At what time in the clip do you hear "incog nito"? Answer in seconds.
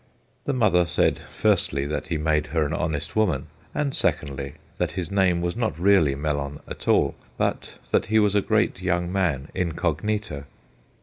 9.53-10.45